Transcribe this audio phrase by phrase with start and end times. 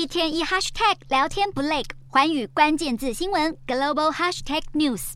[0.00, 5.12] 一天一 hashtag 聊天不累，寰宇关键字新闻 global hashtag news。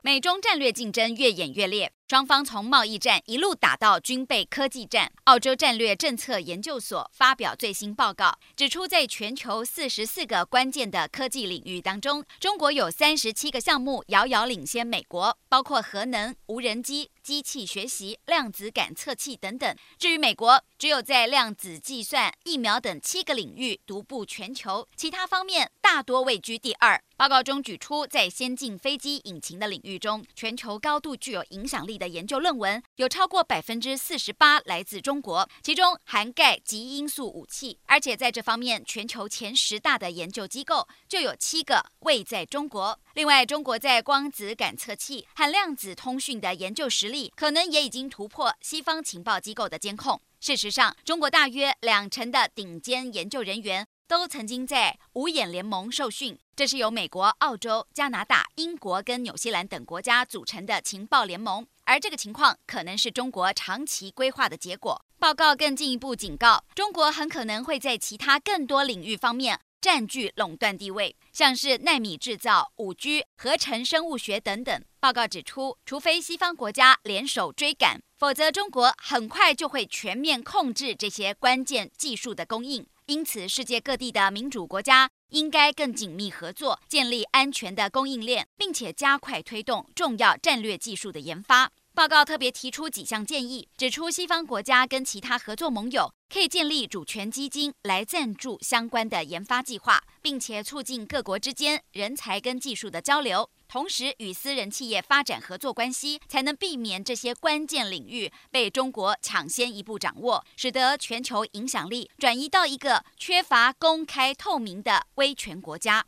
[0.00, 1.92] 美中战略竞争越演越烈。
[2.08, 5.10] 双方从贸易战一路打到军备科技战。
[5.24, 19.76] 澳洲战略政策研究所发表最新报告，指出在全球四十四个关键的科技领域当中，中国有三十七个项目遥遥领先美国，包括核能、无人机、机器学习、量子感测器等等。
[19.98, 27.02] 至于美国，只有在量子计算、疫苗等七个领域独步全球，其他方面大多位居第二。
[27.16, 42.98] 报告中举出，在先进飞机引擎的领域中，全球高度具有影响力的研究论文有超过百分之四十八来自中国，其中涵盖极音速武器，而且在这方面，全球前十大的研究机构就有七个位在中国。
[43.14, 50.18] 另外，中国在光子感测器和量子通讯的研究实力，可能也已经突破西方情报机构的监控。
[50.40, 56.38] 事实上，中国大约两成的顶尖研究人员都曾经在五眼联盟受训。
[56.56, 65.04] 这是由美国、澳洲、加拿大、英国跟纽西兰等国家组成的情报联盟，而这个情况可能是中国长期规划的结果。
[65.18, 74.80] 报告更进一步警告，中国很可能会在其他更多领域方面占据垄断地位，像是奈米制造、五 G、合成生物学等等。
[75.00, 82.86] 报告指出，除非西方国家联手追赶，否则中国很快就会全面控制这些关键技术的供应。
[83.06, 91.72] 因此，世界各地的民主国家应该更紧密合作，建立安全的供应链，并且加快推动重要战略技术的研发。
[91.94, 103.50] 报告特别提出几项建议，指出西方国家跟其他合作盟友可以建立主权基金来赞助相关的研发计划，并且促进各国之间人才跟技术的交流。
[103.68, 116.06] 同时，与私人企业发展合作关系，才能避免这些关键领域被中国抢先一步掌握，使得全球影响力转移到一个缺乏公开透明的威权国家。